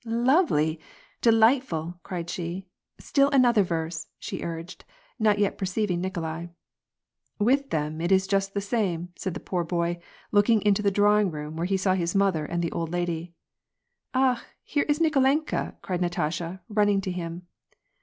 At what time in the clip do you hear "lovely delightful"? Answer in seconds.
0.33-1.99